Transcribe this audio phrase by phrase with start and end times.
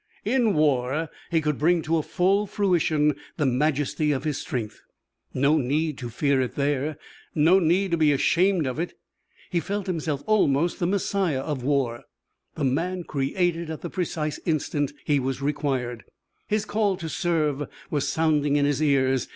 [0.25, 4.81] In war he could bring to a full fruition the majesty of his strength.
[5.31, 6.97] No need to fear it there,
[7.35, 8.97] no need to be ashamed of it.
[9.51, 12.01] He felt himself almost the Messiah of war,
[12.55, 16.03] the man created at the precise instant he was required.
[16.47, 19.27] His call to serve was sounding in his ears.